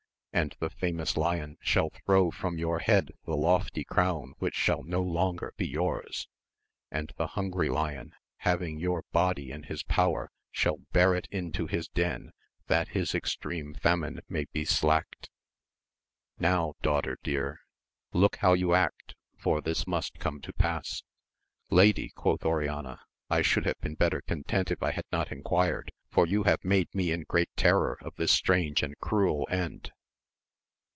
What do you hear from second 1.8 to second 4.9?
throw from your head the lofty crown which shall